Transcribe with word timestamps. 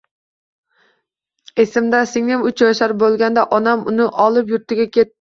Esimda 1.65 2.01
singlim 2.13 2.49
uch 2.51 2.67
yashar 2.69 2.97
bo`lganida 3.05 3.47
onam 3.61 3.89
uni 3.95 4.13
olib 4.29 4.55
yurtiga 4.57 4.93
ketdi 4.97 5.09